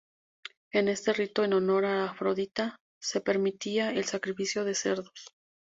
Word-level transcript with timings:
En 0.71 0.87
este 0.87 1.13
rito, 1.13 1.43
en 1.43 1.53
honor 1.53 1.85
a 1.85 2.05
Afrodita, 2.09 2.75
se 2.99 3.21
permitía 3.21 3.91
el 3.91 4.05
sacrificio 4.05 4.63
de 4.65 4.73
cerdos. 4.73 5.27